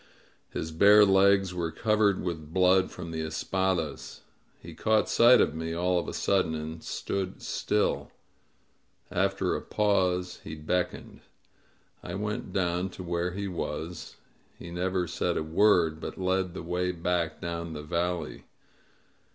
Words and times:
His 0.49 0.71
bare 0.71 1.05
legs 1.05 1.53
were 1.53 1.69
covered 1.71 2.23
with 2.23 2.51
blood 2.51 2.89
from 2.89 3.11
the 3.11 3.21
espadas. 3.21 4.21
He 4.59 4.73
caught 4.73 5.07
sight 5.07 5.39
of 5.39 5.53
me 5.53 5.75
all 5.75 5.99
of 5.99 6.07
a 6.07 6.13
sudden, 6.13 6.55
and 6.55 6.83
stood 6.83 7.43
still; 7.43 8.11
after 9.11 9.53
a 9.55 9.61
pause 9.61 10.39
he 10.43 10.55
beckoned. 10.55 11.21
I 12.01 12.15
went 12.15 12.51
down 12.51 12.89
to 12.97 13.03
where 13.03 13.33
he 13.33 13.47
was; 13.47 14.15
he 14.57 14.71
never 14.71 15.05
said 15.05 15.37
a 15.37 15.43
word, 15.43 15.99
but 15.99 16.17
led 16.17 16.55
the 16.55 16.63
way 16.63 16.91
back 16.91 17.39
down 17.39 17.73
the 17.73 17.83
valley. 17.83 18.45